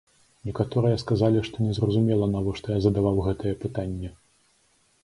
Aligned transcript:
Некаторыя 0.49 1.01
сказалі, 1.03 1.43
што 1.49 1.67
незразумела, 1.67 2.31
навошта 2.35 2.67
я 2.79 2.81
задаваў 2.87 3.25
гэтае 3.31 3.53
пытанне. 3.67 4.09